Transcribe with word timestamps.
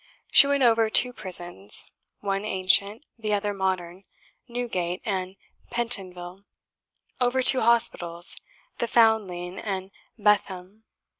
She 0.31 0.47
went 0.47 0.63
over 0.63 0.89
two 0.89 1.13
prisons, 1.13 1.85
one 2.21 2.43
ancient, 2.43 3.05
the 3.19 3.35
other 3.35 3.53
modern, 3.53 4.01
Newgate 4.47 5.03
and 5.05 5.35
Pentonville; 5.69 6.39
over 7.19 7.43
two 7.43 7.61
hospitals, 7.61 8.35
the 8.79 8.87
Foundling 8.87 9.59
and 9.59 9.91
Bethlehem. 10.17 10.85